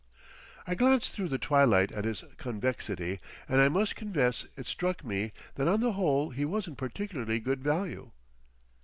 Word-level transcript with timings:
I 0.65 0.73
glanced 0.73 1.11
through 1.11 1.27
the 1.27 1.37
twilight 1.37 1.91
at 1.91 2.05
his 2.05 2.23
convexity 2.37 3.19
and 3.47 3.61
I 3.61 3.69
must 3.69 3.95
confess 3.95 4.47
it 4.57 4.65
struck 4.65 5.05
me 5.05 5.31
that 5.53 5.67
on 5.67 5.79
the 5.81 5.91
whole 5.93 6.31
he 6.31 6.43
wasn't 6.43 6.79
particularly 6.79 7.39
good 7.39 7.61
value. 7.63 8.09